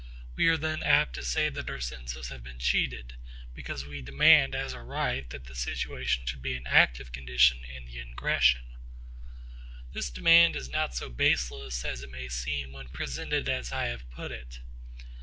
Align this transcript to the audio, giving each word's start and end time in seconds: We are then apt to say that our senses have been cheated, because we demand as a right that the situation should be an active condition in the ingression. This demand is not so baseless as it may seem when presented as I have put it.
We 0.35 0.47
are 0.47 0.57
then 0.57 0.81
apt 0.81 1.13
to 1.13 1.23
say 1.23 1.49
that 1.49 1.69
our 1.69 1.79
senses 1.79 2.29
have 2.29 2.43
been 2.43 2.57
cheated, 2.57 3.17
because 3.53 3.85
we 3.85 4.01
demand 4.01 4.55
as 4.55 4.73
a 4.73 4.79
right 4.81 5.29
that 5.29 5.45
the 5.45 5.53
situation 5.53 6.25
should 6.25 6.41
be 6.41 6.55
an 6.55 6.65
active 6.65 7.11
condition 7.11 7.63
in 7.65 7.85
the 7.85 7.99
ingression. 8.03 8.63
This 9.93 10.09
demand 10.09 10.55
is 10.55 10.69
not 10.71 10.95
so 10.95 11.07
baseless 11.07 11.85
as 11.85 12.01
it 12.01 12.09
may 12.09 12.29
seem 12.29 12.71
when 12.73 12.87
presented 12.89 13.47
as 13.47 13.71
I 13.71 13.89
have 13.89 14.09
put 14.09 14.31
it. 14.31 14.61